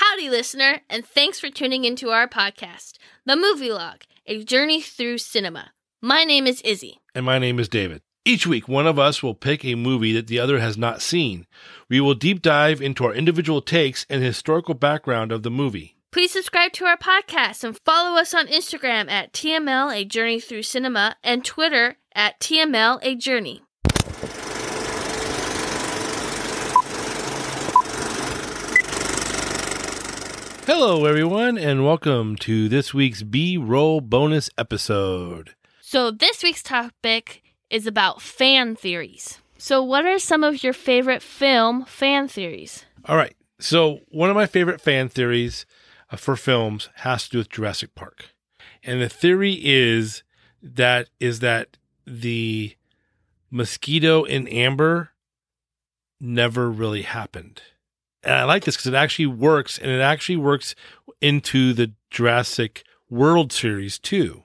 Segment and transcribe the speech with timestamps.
[0.00, 5.18] Howdy, listener, and thanks for tuning into our podcast, The Movie Log, a journey through
[5.18, 5.72] cinema.
[6.00, 6.98] My name is Izzi.
[7.16, 8.00] And my name is David.
[8.24, 11.48] Each week, one of us will pick a movie that the other has not seen.
[11.88, 15.96] We will deep dive into our individual takes and historical background of the movie.
[16.12, 20.62] Please subscribe to our podcast and follow us on Instagram at TML A Journey Through
[20.62, 23.62] Cinema and Twitter at TML A Journey.
[30.68, 35.54] Hello, everyone, and welcome to this week's B roll bonus episode.
[35.80, 39.38] So, this week's topic is about fan theories.
[39.56, 42.84] So, what are some of your favorite film fan theories?
[43.06, 43.34] All right.
[43.58, 45.64] So, one of my favorite fan theories
[46.12, 48.34] uh, for films has to do with Jurassic Park.
[48.84, 50.22] And the theory is
[50.62, 52.76] that is that the
[53.50, 55.12] mosquito in amber
[56.20, 57.62] never really happened.
[58.28, 60.74] And I like this because it actually works and it actually works
[61.22, 64.44] into the Jurassic World series too.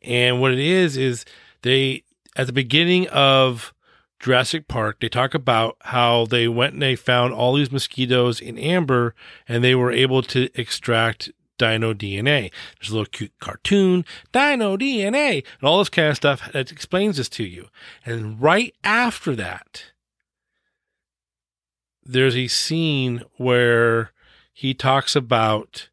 [0.00, 1.24] And what it is is
[1.62, 2.04] they
[2.36, 3.74] at the beginning of
[4.20, 8.56] Jurassic Park, they talk about how they went and they found all these mosquitoes in
[8.58, 9.16] amber
[9.48, 12.52] and they were able to extract dino DNA.
[12.78, 17.16] There's a little cute cartoon, dino DNA, and all this kind of stuff that explains
[17.16, 17.66] this to you.
[18.06, 19.86] And right after that,
[22.04, 24.12] there's a scene where
[24.52, 25.88] he talks about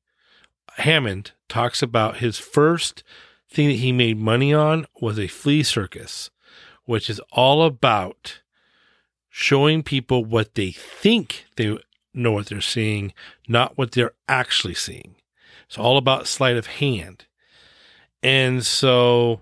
[0.78, 3.04] Hammond talks about his first
[3.50, 6.30] thing that he made money on was a flea circus,
[6.86, 8.42] which is all about
[9.30, 11.78] showing people what they think they
[12.14, 13.14] know what they're seeing,
[13.48, 15.16] not what they're actually seeing.
[15.68, 17.26] It's all about sleight of hand.
[18.22, 19.42] And so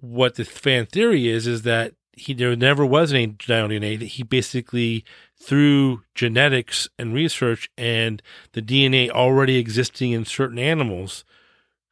[0.00, 4.22] what the fan theory is is that he there never was any DNA that he
[4.22, 5.04] basically
[5.36, 11.24] through genetics and research and the DNA already existing in certain animals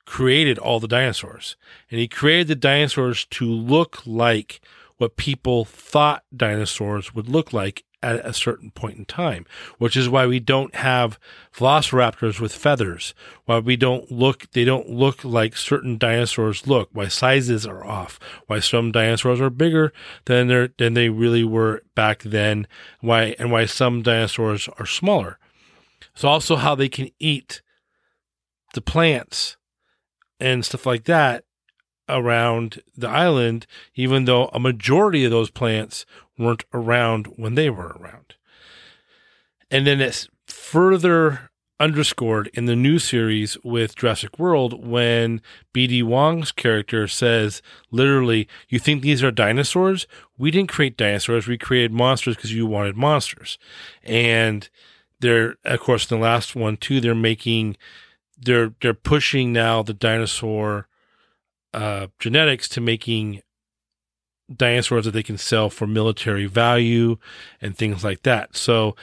[0.04, 1.56] created all the dinosaurs.
[1.90, 4.60] And he created the dinosaurs to look like
[4.98, 9.44] what people thought dinosaurs would look like at a certain point in time,
[9.78, 11.18] which is why we don't have
[11.54, 17.08] velociraptors with feathers, why we don't look, they don't look like certain dinosaurs look, why
[17.08, 19.92] sizes are off, why some dinosaurs are bigger
[20.24, 22.66] than they than they really were back then,
[23.00, 25.38] why, and why some dinosaurs are smaller.
[26.14, 27.60] It's also how they can eat
[28.74, 29.56] the plants
[30.38, 31.44] and stuff like that
[32.08, 36.04] around the island, even though a majority of those plants
[36.40, 38.34] weren't around when they were around.
[39.70, 45.40] And then it's further underscored in the new series with Jurassic World when
[45.74, 50.06] BD Wong's character says, literally, you think these are dinosaurs?
[50.36, 51.46] We didn't create dinosaurs.
[51.46, 53.58] We created monsters because you wanted monsters.
[54.02, 54.68] And
[55.20, 57.76] they're, of course, in the last one too, they're making,
[58.38, 60.86] they're, they're pushing now the dinosaur,
[61.72, 63.40] uh, genetics to making
[64.54, 67.16] dinosaurs that they can sell for military value
[67.60, 68.56] and things like that.
[68.56, 68.96] So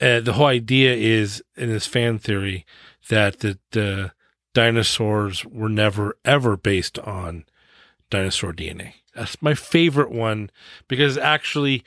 [0.00, 2.66] uh, the whole idea is in this fan theory
[3.08, 4.12] that the, the
[4.54, 7.44] dinosaurs were never ever based on
[8.10, 8.94] dinosaur DNA.
[9.14, 10.50] That's my favorite one
[10.88, 11.84] because it actually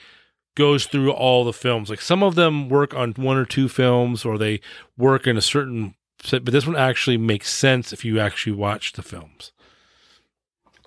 [0.56, 1.90] goes through all the films.
[1.90, 4.62] Like some of them work on one or two films or they
[4.98, 5.96] work in a certain
[6.32, 9.52] but this one actually makes sense if you actually watch the films.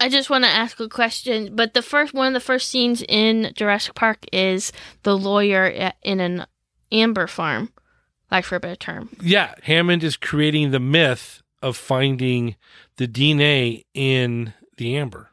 [0.00, 1.54] I just want to ask a question.
[1.54, 4.72] But the first one of the first scenes in Jurassic Park is
[5.02, 6.46] the lawyer eh, in an
[6.92, 7.72] amber farm,
[8.30, 9.10] like for a better term.
[9.20, 12.56] Yeah, Hammond is creating the myth of finding
[12.96, 15.30] the DNA in the amber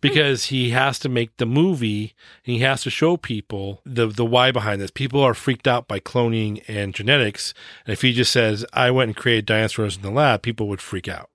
[0.00, 2.14] because he has to make the movie
[2.46, 4.90] and he has to show people the the why behind this.
[4.90, 7.54] People are freaked out by cloning and genetics,
[7.86, 10.80] and if he just says, "I went and created dinosaurs in the lab," people would
[10.80, 11.30] freak out.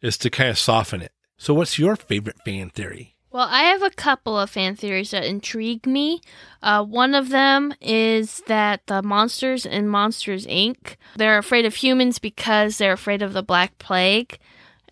[0.00, 1.12] Is to kind of soften it.
[1.42, 3.16] So, what's your favorite fan theory?
[3.32, 6.20] Well, I have a couple of fan theories that intrigue me.
[6.62, 10.94] Uh, one of them is that the monsters in Monsters Inc.
[11.16, 14.38] they're afraid of humans because they're afraid of the Black Plague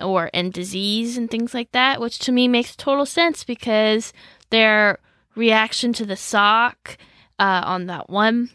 [0.01, 4.13] or and disease and things like that, which to me makes total sense because
[4.51, 4.99] their
[5.37, 6.99] reaction to the sock
[7.39, 8.51] uh, on that one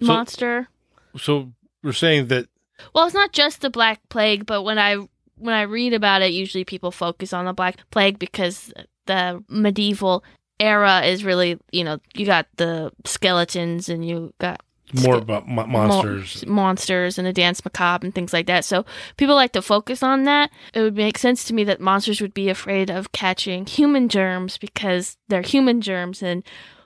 [0.00, 0.68] So- monster.
[1.16, 2.48] So, we're saying that
[2.94, 4.98] Well, it's not just the Black Plague, but when I
[5.42, 8.72] when I read about it, usually people focus on the Black Plague because
[9.06, 10.24] the medieval
[10.60, 14.62] era is really, you know, you got the skeletons and you got
[14.94, 16.46] more ske- about mo- mo- monsters.
[16.46, 18.64] monsters and the dance macabre and things like that.
[18.64, 18.84] So
[19.16, 20.50] people like to focus on that.
[20.74, 24.58] It would make sense to me that monsters would be afraid of catching human germs
[24.58, 26.44] because they're human germs and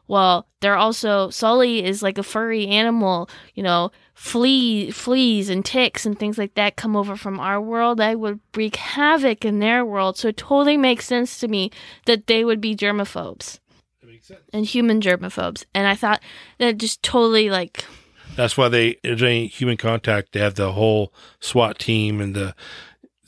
[0.08, 6.06] well, they're also Sully is like a furry animal, you know, flea fleas and ticks
[6.06, 9.85] and things like that come over from our world, that would wreak havoc in their
[9.85, 10.17] world.
[10.17, 11.70] So it totally makes sense to me
[12.06, 13.58] that they would be germaphobes
[14.00, 14.41] That makes sense.
[14.53, 15.64] and human germaphobes.
[15.75, 16.23] And I thought
[16.58, 17.85] that just totally like
[18.37, 22.55] That's why they, there's any human contact, they have the whole SWAT team and the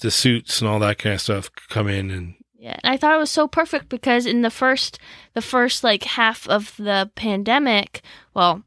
[0.00, 3.14] the suits and all that kind of stuff come in and Yeah, and I thought
[3.14, 4.98] it was so perfect because in the first
[5.34, 8.02] the first like half of the pandemic,
[8.34, 8.64] well,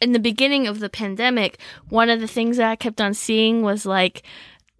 [0.00, 1.58] in the beginning of the pandemic,
[1.90, 4.22] one of the things that I kept on seeing was like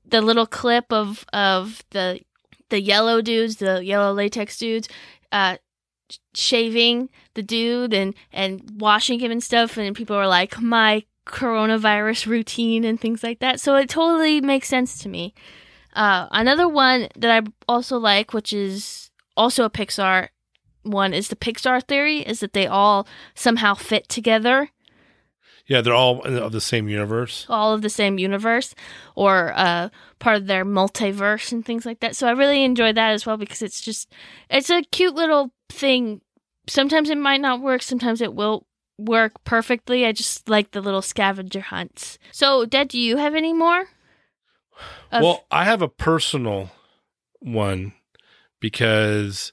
[0.07, 2.21] the little clip of of the
[2.71, 4.89] the yellow dudes, the yellow latex dudes,
[5.31, 5.59] uh
[6.35, 12.27] shaving the dude and and washing him and stuff and people were like my coronavirus
[12.27, 13.61] routine and things like that.
[13.61, 15.35] So it totally makes sense to me.
[15.99, 20.29] Uh, another one that I also like, which is also a Pixar
[20.83, 24.71] one, is the Pixar theory, is that they all somehow fit together,
[25.69, 27.45] yeah, they're all of the same universe.
[27.49, 28.75] all of the same universe,
[29.15, 32.17] or uh, part of their multiverse and things like that.
[32.17, 34.11] So I really enjoy that as well because it's just
[34.49, 36.23] it's a cute little thing.
[36.67, 38.67] Sometimes it might not work, sometimes it will
[38.97, 40.07] work perfectly.
[40.07, 42.19] I just like the little scavenger hunts.
[42.33, 43.89] So, Dad, do you have any more?
[45.11, 46.71] Of- well, I have a personal
[47.41, 47.93] one
[48.61, 49.53] because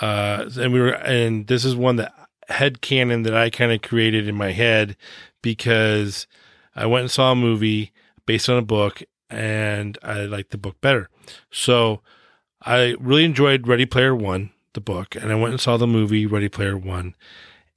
[0.00, 2.14] uh and we were and this is one that
[2.48, 4.96] head canon that I kind of created in my head
[5.42, 6.26] because
[6.74, 7.92] I went and saw a movie
[8.24, 11.08] based on a book and I liked the book better.
[11.50, 12.02] So
[12.62, 16.26] I really enjoyed Ready Player One, the book, and I went and saw the movie
[16.26, 17.14] Ready Player One.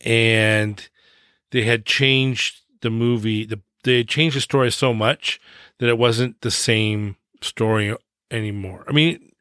[0.01, 0.88] And
[1.51, 5.40] they had changed the movie, the they had changed the story so much
[5.79, 7.95] that it wasn't the same story
[8.31, 8.85] anymore.
[8.87, 9.31] I mean,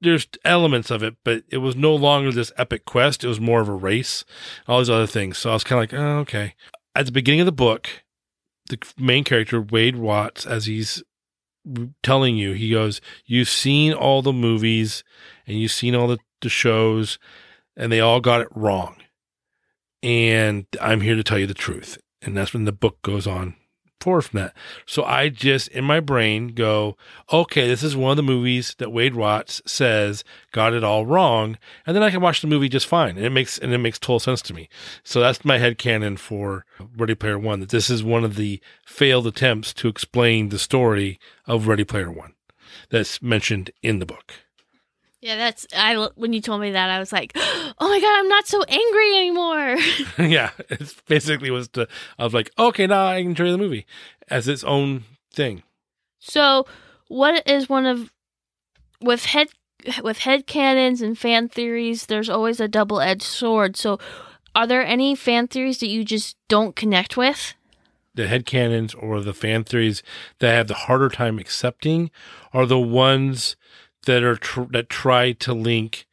[0.00, 3.24] there's elements of it, but it was no longer this epic quest.
[3.24, 4.24] It was more of a race,
[4.68, 5.38] all these other things.
[5.38, 6.54] So I was kind of like, oh, okay.
[6.94, 7.88] At the beginning of the book,
[8.68, 11.02] the main character, Wade Watts, as he's
[12.02, 15.02] telling you, he goes, You've seen all the movies
[15.46, 17.18] and you've seen all the, the shows,
[17.76, 18.96] and they all got it wrong.
[20.02, 21.98] And I'm here to tell you the truth.
[22.22, 23.56] And that's when the book goes on
[24.04, 24.54] from that.
[24.86, 26.96] So I just in my brain go,
[27.32, 31.58] okay, this is one of the movies that Wade Watts says got it all wrong,
[31.86, 33.98] and then I can watch the movie just fine, and it makes and it makes
[33.98, 34.68] total sense to me.
[35.02, 36.64] So that's my head canon for
[36.96, 37.60] Ready Player One.
[37.60, 42.10] That this is one of the failed attempts to explain the story of Ready Player
[42.10, 42.34] One
[42.90, 44.43] that's mentioned in the book.
[45.24, 46.10] Yeah, that's I.
[46.16, 49.16] When you told me that, I was like, "Oh my god, I'm not so angry
[49.16, 49.76] anymore."
[50.18, 51.88] yeah, it's basically was to
[52.18, 53.86] I was like, okay, now I can enjoy the movie
[54.28, 55.62] as its own thing.
[56.20, 56.66] so,
[57.08, 58.12] what is one of
[59.00, 59.48] with head
[60.02, 62.04] with head canons and fan theories?
[62.04, 63.78] There's always a double edged sword.
[63.78, 63.98] So,
[64.54, 67.54] are there any fan theories that you just don't connect with?
[68.14, 70.02] the head canons or the fan theories
[70.38, 72.10] that I have the harder time accepting
[72.52, 73.56] are the ones
[74.04, 76.06] that are tr- that try to link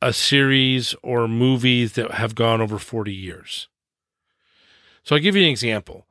[0.00, 3.68] a series or movies that have gone over 40 years.
[5.04, 6.06] So I'll give you an example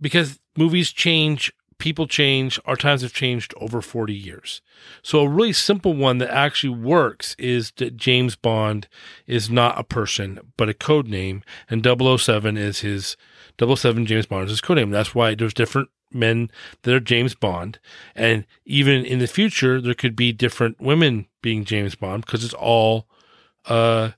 [0.00, 4.62] because movies change, people change, our times have changed over 40 years.
[5.02, 8.88] So a really simple one that actually works is that James Bond
[9.26, 13.16] is not a person but a code name and 007 is his
[13.60, 14.90] 007 James Bond is his code name.
[14.90, 16.50] That's why there's different men
[16.82, 17.78] that are James Bond.
[18.14, 22.54] And even in the future, there could be different women being James Bond because it's
[22.54, 23.06] all
[23.66, 24.10] uh,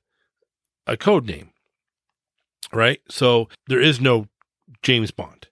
[0.87, 1.51] a code name.
[2.73, 3.01] Right?
[3.09, 4.27] So there is no
[4.83, 5.49] James Bond.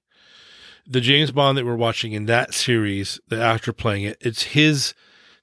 [0.86, 4.94] The James Bond that we're watching in that series, the actor playing it, it's his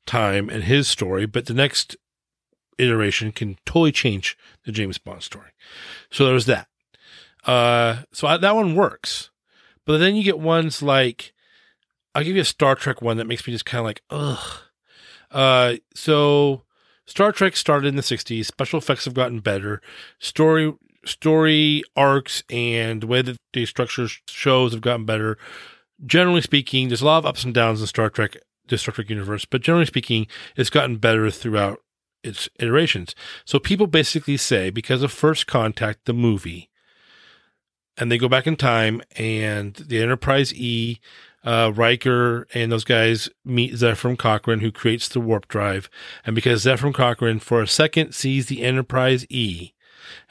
[0.05, 1.95] time and his story, but the next
[2.77, 5.51] iteration can totally change the James Bond story.
[6.11, 6.67] So there's that.
[7.45, 9.29] Uh, so I, that one works.
[9.89, 11.33] But then you get ones like,
[12.13, 14.59] I'll give you a Star Trek one that makes me just kind of like, ugh.
[15.31, 16.61] Uh, so
[17.07, 18.45] Star Trek started in the 60s.
[18.45, 19.81] Special effects have gotten better.
[20.19, 25.39] Story, story arcs and the way that they structure shows have gotten better.
[26.05, 29.09] Generally speaking, there's a lot of ups and downs in Star Trek, the Star Trek
[29.09, 31.79] universe, but generally speaking, it's gotten better throughout
[32.23, 33.15] its iterations.
[33.43, 36.68] So people basically say because of First Contact, the movie,
[37.99, 40.99] and they go back in time and the Enterprise E,
[41.43, 45.89] uh, Riker and those guys meet Zefram Cochrane, who creates the warp drive.
[46.25, 49.73] And because Zefram Cochrane, for a second, sees the Enterprise E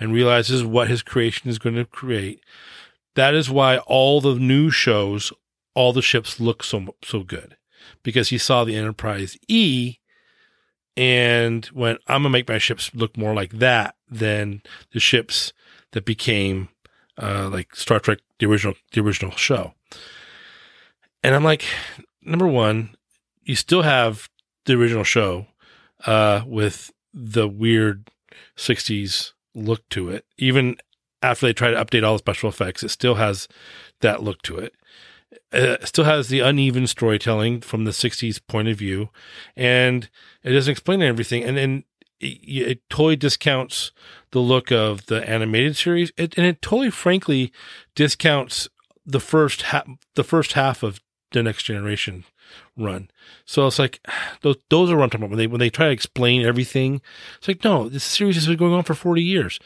[0.00, 2.42] and realizes what his creation is going to create,
[3.14, 5.32] that is why all the new shows,
[5.74, 7.56] all the ships look so so good,
[8.02, 9.98] because he saw the Enterprise E
[10.96, 15.52] and went, I'm gonna make my ships look more like that than the ships
[15.92, 16.68] that became
[17.18, 19.74] uh, like Star Trek, the original, the original show.
[21.22, 21.64] And I'm like,
[22.22, 22.96] number one,
[23.42, 24.28] you still have
[24.66, 25.46] the original show
[26.06, 28.10] uh, with the weird
[28.56, 30.24] 60s look to it.
[30.36, 30.76] Even
[31.22, 33.48] after they try to update all the special effects, it still has
[34.00, 34.74] that look to it.
[35.52, 39.08] It still has the uneven storytelling from the 60s point of view,
[39.56, 40.08] and
[40.42, 41.42] it doesn't explain everything.
[41.42, 41.84] And then
[42.20, 43.92] it, it totally discounts
[44.30, 47.52] the look of the animated series, it, and it totally, frankly,
[47.94, 48.68] discounts
[49.06, 51.00] the first half, the first half of
[51.32, 52.24] the next generation
[52.76, 53.10] run.
[53.44, 54.00] So it's like
[54.42, 57.00] those those are what I'm talking about when they when they try to explain everything.
[57.38, 59.58] It's like no, this series has been going on for 40 years.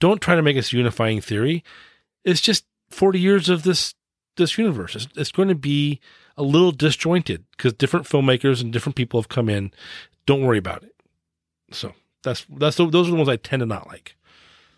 [0.00, 1.64] Don't try to make this unifying theory.
[2.24, 3.94] It's just 40 years of this
[4.36, 4.94] this universe.
[4.94, 6.00] It's, it's going to be
[6.36, 9.72] a little disjointed because different filmmakers and different people have come in.
[10.26, 10.95] Don't worry about it.
[11.72, 11.92] So
[12.22, 14.16] that's that's the, those are the ones I tend to not like.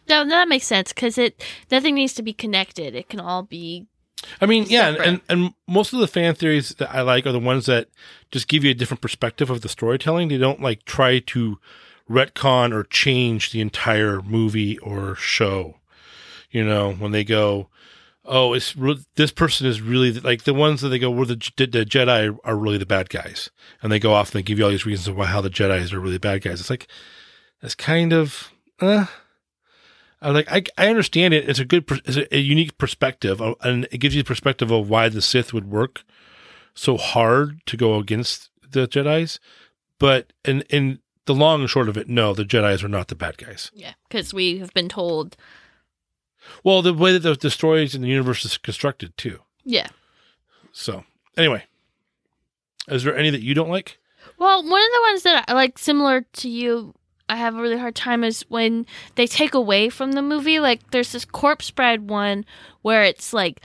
[0.08, 2.94] No, that makes sense because it nothing needs to be connected.
[2.94, 3.86] It can all be
[4.40, 7.32] I mean, yeah, and, and, and most of the fan theories that I like are
[7.32, 7.88] the ones that
[8.30, 10.28] just give you a different perspective of the storytelling.
[10.28, 11.58] They don't like try to
[12.10, 15.76] retcon or change the entire movie or show.
[16.50, 17.68] You know, when they go,
[18.28, 21.34] oh, it's re- this person is really like the ones that they go, where the,
[21.56, 23.50] the Jedi are really the bad guys,
[23.82, 25.50] and they go off and they give you all these reasons of why how the
[25.50, 26.60] Jedi's are really bad guys.
[26.60, 26.86] It's like
[27.60, 29.06] that's kind of, uh,
[30.22, 31.48] I like I I understand it.
[31.48, 34.70] It's a good, it's a, a unique perspective, uh, and it gives you the perspective
[34.70, 36.04] of why the Sith would work
[36.74, 39.40] so hard to go against the Jedi's.
[39.98, 43.14] But in in the long and short of it, no, the Jedi's are not the
[43.14, 43.70] bad guys.
[43.74, 45.36] Yeah, because we have been told.
[46.64, 49.40] Well, the way that the, the stories in the universe is constructed too.
[49.64, 49.88] Yeah.
[50.72, 51.04] So
[51.36, 51.64] anyway,
[52.88, 53.98] is there any that you don't like?
[54.38, 56.94] Well, one of the ones that I like, similar to you,
[57.28, 60.60] I have a really hard time is when they take away from the movie.
[60.60, 62.44] Like, there's this corpse bride one
[62.82, 63.60] where it's like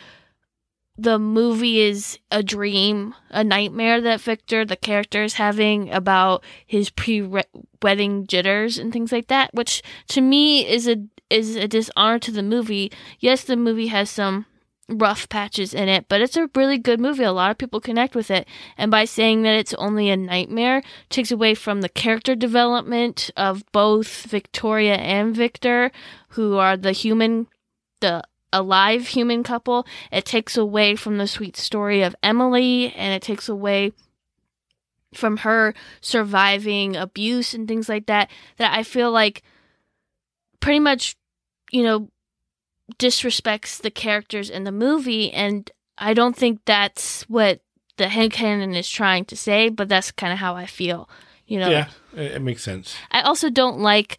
[0.97, 6.89] the movie is a dream, a nightmare that Victor, the character, is having about his
[6.89, 10.97] pre-wedding jitters and things like that, which to me is a
[11.33, 12.91] is a dishonor to the movie.
[13.19, 14.45] Yes, the movie has some
[14.89, 17.23] rough patches in it, but it's a really good movie.
[17.23, 18.47] A lot of people connect with it.
[18.77, 23.63] And by saying that it's only a nightmare takes away from the character development of
[23.71, 25.91] both Victoria and Victor,
[26.29, 27.47] who are the human
[28.01, 29.87] the alive human couple.
[30.11, 33.93] It takes away from the sweet story of Emily and it takes away
[35.13, 39.41] from her surviving abuse and things like that that I feel like
[40.59, 41.15] pretty much
[41.73, 42.09] you know
[42.97, 47.61] disrespects the characters in the movie and I don't think that's what
[47.97, 51.09] the headcanon is trying to say, but that's kind of how I feel.
[51.45, 51.69] You know?
[51.69, 52.95] Yeah, it makes sense.
[53.11, 54.17] I also don't like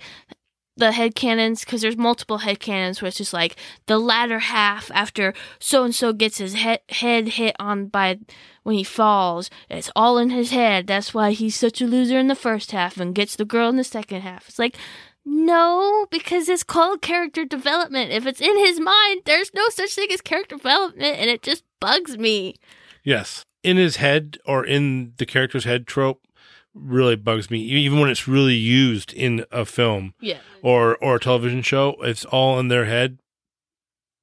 [0.77, 3.57] the headcanons because there's multiple headcanons where it's just like
[3.87, 8.19] the latter half after so and so gets his head, head hit on by
[8.65, 9.51] when he falls.
[9.71, 10.87] It's all in his head.
[10.87, 13.77] That's why he's such a loser in the first half and gets the girl in
[13.77, 14.49] the second half.
[14.49, 14.77] It's like,
[15.25, 18.13] no, because it's called character development.
[18.13, 21.65] If it's in his mind, there's no such thing as character development, and it just
[21.81, 22.57] bugs me.
[23.03, 23.45] Yes.
[23.63, 26.27] In his head or in the character's head trope
[26.75, 30.39] really bugs me, even when it's really used in a film yeah.
[30.63, 31.97] or, or a television show.
[32.01, 33.21] It's all in their head,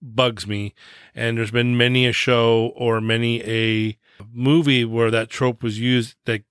[0.01, 0.75] bugs me.
[1.15, 3.98] And there's been many a show or many a
[4.31, 6.43] movie where that trope was used that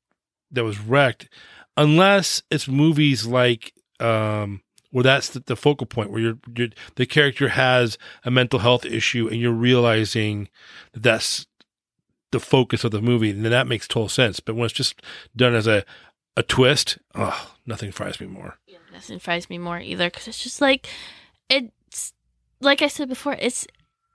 [0.51, 1.29] that was wrecked
[1.77, 7.07] unless it's movies like um, where that's the, the, focal point where you're, you're, the
[7.07, 10.49] character has a mental health issue and you're realizing
[10.93, 11.47] that that's
[12.33, 14.41] the focus of the movie, and then that makes total sense.
[14.41, 15.01] But when it's just
[15.35, 15.85] done as a
[16.37, 18.57] a twist, oh, nothing fries me more.
[18.67, 20.89] Yeah, nothing fries me more either because it's just like
[21.49, 22.13] it's
[22.61, 23.67] like I said before, it's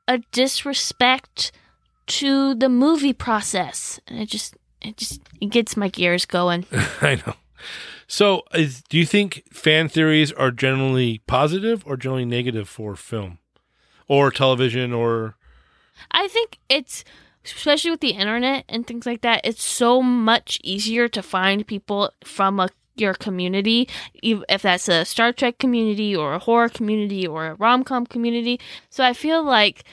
[0.08, 1.52] a disrespect
[2.08, 6.66] to the movie process, and it just it just it gets my gears going.
[7.02, 7.36] I know.
[8.08, 13.40] So, is, do you think fan theories are generally positive or generally negative for film
[14.08, 15.36] or television or?
[16.12, 17.04] I think it's
[17.46, 19.42] especially with the internet and things like that.
[19.44, 23.90] It's so much easier to find people from a your community,
[24.24, 28.60] if that's a Star Trek community or a horror community or a rom com community.
[28.90, 29.84] So I feel like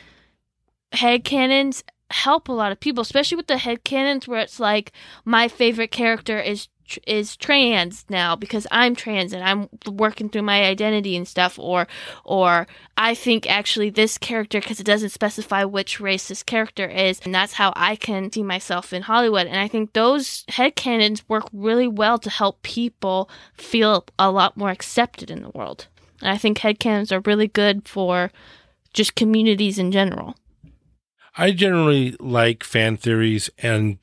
[0.92, 4.92] head headcanons help a lot of people, especially with the head headcanons where it's like
[5.25, 6.69] my favorite character is
[7.07, 11.87] is trans now because I'm trans and I'm working through my identity and stuff or
[12.25, 17.21] or I think actually this character because it doesn't specify which race this character is
[17.25, 21.49] and that's how I can see myself in Hollywood and I think those headcanons work
[21.53, 25.87] really well to help people feel a lot more accepted in the world.
[26.21, 28.31] And I think headcanons are really good for
[28.93, 30.37] just communities in general.
[31.37, 33.99] I generally like fan theories and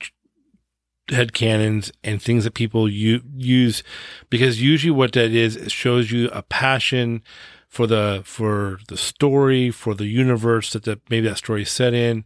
[1.10, 3.84] headcanons and things that people u- use
[4.30, 7.22] because usually what that is it shows you a passion
[7.68, 11.94] for the for the story for the universe that the, maybe that story is set
[11.94, 12.24] in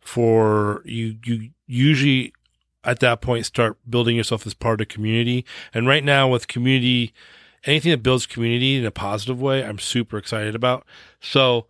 [0.00, 2.32] for you you usually
[2.86, 5.44] at that point start building yourself as part of the community.
[5.74, 7.12] And right now with community
[7.64, 10.86] anything that builds community in a positive way i'm super excited about.
[11.20, 11.66] So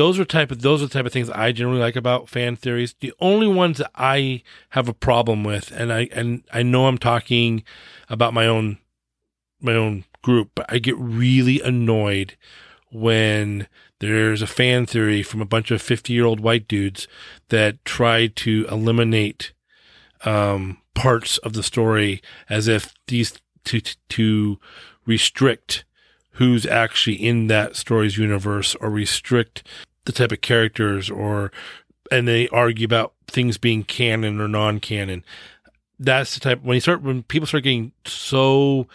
[0.00, 2.56] those are type of those are the type of things I generally like about fan
[2.56, 2.94] theories.
[3.00, 6.96] The only ones that I have a problem with, and I and I know I'm
[6.96, 7.64] talking
[8.08, 8.78] about my own
[9.60, 12.38] my own group, but I get really annoyed
[12.90, 17.06] when there's a fan theory from a bunch of 50 year old white dudes
[17.50, 19.52] that try to eliminate
[20.24, 24.58] um, parts of the story as if these to to
[25.04, 25.84] restrict
[26.34, 29.62] who's actually in that story's universe or restrict
[30.04, 31.52] the type of characters or
[32.10, 35.24] and they argue about things being canon or non-canon.
[35.98, 38.88] That's the type when you start when people start getting so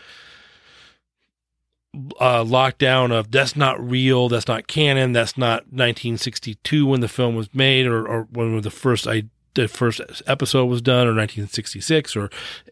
[2.20, 7.08] uh, locked down of that's not real that's not canon that's not 1962 when the
[7.08, 11.16] film was made or, or when the first i the first episode was done or
[11.16, 12.24] 1966 or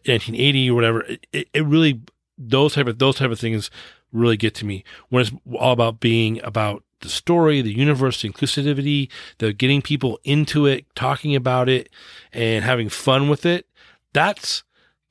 [0.04, 1.00] 1980 or whatever
[1.32, 2.02] it, it really
[2.36, 3.70] those type of those type of things
[4.12, 8.28] really get to me when it's all about being about the story, the universe, the
[8.28, 9.08] inclusivity,
[9.38, 11.88] the getting people into it, talking about it,
[12.32, 13.68] and having fun with it.
[14.12, 14.64] That's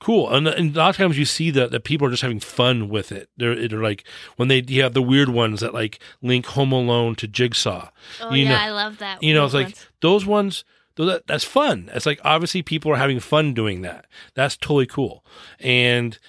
[0.03, 0.29] cool.
[0.29, 2.89] And, and a lot of times you see that, that people are just having fun
[2.89, 3.29] with it.
[3.37, 4.03] They're, they're like
[4.35, 7.89] when they you have the weird ones that like link Home Alone to Jigsaw.
[8.21, 9.23] Oh you yeah, know, I love that.
[9.23, 10.65] you know, it's those like those ones.
[10.95, 11.89] That, that's fun.
[11.91, 14.05] It's like obviously people are having fun doing that.
[14.35, 15.25] That's totally cool.
[15.59, 16.19] And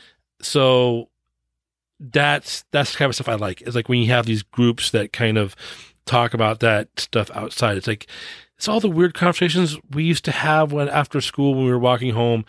[0.40, 1.11] so
[2.01, 3.61] that's that's the kind of stuff I like.
[3.63, 5.57] It's like when you have these groups that kind of
[6.07, 7.77] talk about that stuff outside.
[7.77, 8.07] It's like
[8.57, 11.79] it's all the weird conversations we used to have when after school when we were
[11.79, 12.45] walking home.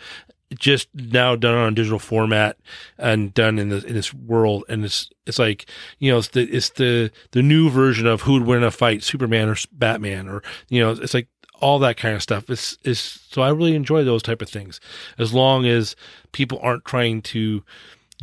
[0.54, 2.58] Just now done on digital format
[3.00, 5.66] and done in this in this world, and it's it's like
[5.98, 9.50] you know it's the it's the the new version of who'd win a fight, Superman
[9.50, 11.28] or Batman, or you know it's like
[11.60, 12.48] all that kind of stuff.
[12.50, 14.80] It's is so I really enjoy those type of things
[15.18, 15.96] as long as
[16.32, 17.64] people aren't trying to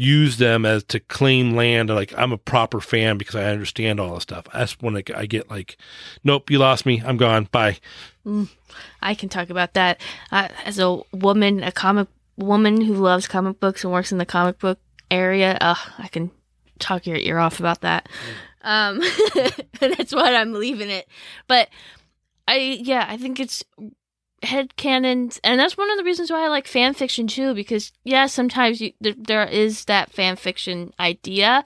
[0.03, 1.89] use them as to claim land.
[1.89, 4.47] Like I'm a proper fan because I understand all this stuff.
[4.53, 5.77] That's when I, get like,
[6.25, 7.03] nope, you lost me.
[7.05, 7.49] I'm gone.
[7.51, 7.79] Bye.
[9.01, 13.61] I can talk about that uh, as a woman, a comic woman who loves comic
[13.61, 14.79] books and works in the comic book
[15.11, 15.57] area.
[15.61, 16.31] Uh, I can
[16.79, 18.09] talk your ear off about that.
[18.63, 19.01] Um,
[19.81, 21.07] that's why I'm leaving it.
[21.47, 21.69] But
[22.49, 23.65] I, yeah, I think it's
[24.43, 27.55] head canons, and that's one of the reasons why I like fan fiction too.
[27.55, 31.65] Because yeah, sometimes you, there, there is that fan fiction idea,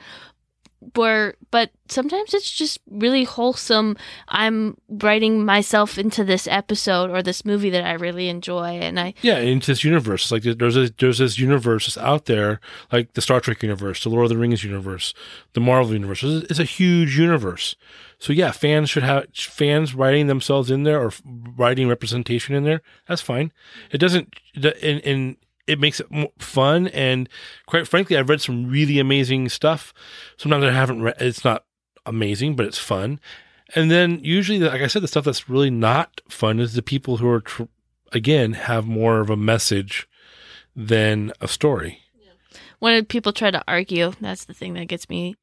[0.95, 3.97] where but sometimes it's just really wholesome
[4.29, 9.15] i'm writing myself into this episode or this movie that i really enjoy and i
[9.23, 10.31] Yeah, into this universe.
[10.31, 12.61] Like there's a, there's this universe out there,
[12.93, 15.15] like the Star Trek universe, the Lord of the Rings universe,
[15.55, 16.23] the Marvel universe.
[16.23, 17.77] It's, it's a huge universe.
[18.19, 21.13] So yeah, fans should have fans writing themselves in there or
[21.57, 22.83] writing representation in there.
[23.09, 23.53] That's fine.
[23.91, 26.07] It doesn't, and, and it makes it
[26.39, 26.89] fun.
[26.89, 27.29] And
[27.67, 29.93] quite frankly, I've read some really amazing stuff.
[30.37, 31.17] Sometimes I haven't read.
[31.21, 31.65] It's not
[32.05, 33.21] amazing, but it's fun.
[33.75, 37.17] And then usually, like I said, the stuff that's really not fun is the people
[37.17, 37.65] who are, tr-
[38.13, 40.09] again, have more of a message
[40.75, 42.01] than a story.
[42.79, 45.35] when people try to argue that's the thing that gets me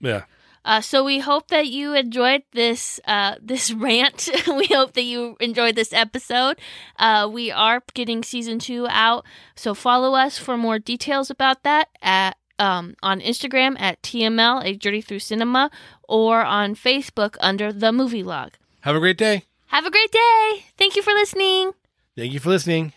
[0.00, 0.24] Yeah.
[0.66, 4.28] Uh, so we hope that you enjoyed this uh, this rant.
[4.48, 6.58] we hope that you enjoyed this episode.
[6.98, 9.24] Uh, we are getting season two out,
[9.54, 14.74] so follow us for more details about that at um, on Instagram at TML a
[14.74, 15.70] journey through cinema
[16.08, 18.54] or on Facebook under the movie log.
[18.80, 19.44] Have a great day.
[19.66, 20.64] Have a great day.
[20.76, 21.72] Thank you for listening.
[22.16, 22.92] Thank you for listening.